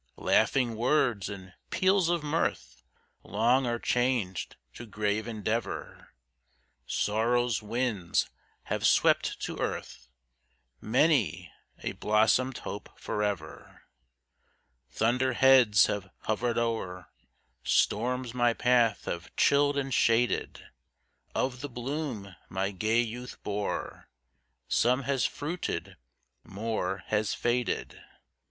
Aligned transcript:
"Laughing 0.17 0.75
words 0.75 1.29
and 1.29 1.53
peals 1.69 2.09
of 2.09 2.23
mirth, 2.23 2.81
Long 3.21 3.67
are 3.67 3.77
changed 3.77 4.55
to 4.73 4.87
grave 4.87 5.27
endeavor; 5.27 6.15
Sorrow's 6.87 7.61
winds 7.61 8.27
have 8.63 8.83
swept 8.87 9.39
to 9.41 9.59
earth 9.59 10.07
Many 10.81 11.51
a 11.83 11.91
blossomed 11.91 12.57
hope 12.57 12.99
forever. 12.99 13.83
Thunder 14.89 15.33
heads 15.33 15.85
have 15.85 16.09
hovered 16.21 16.57
o'er 16.57 17.11
Storms 17.63 18.33
my 18.33 18.55
path 18.55 19.05
have 19.05 19.29
chilled 19.35 19.77
and 19.77 19.93
shaded; 19.93 20.65
Of 21.35 21.61
the 21.61 21.69
bloom 21.69 22.35
my 22.49 22.71
gay 22.71 23.01
youth 23.01 23.37
bore, 23.43 24.09
Some 24.67 25.03
has 25.03 25.27
fruited 25.27 25.95
more 26.43 27.03
has 27.09 27.35
faded." 27.35 28.01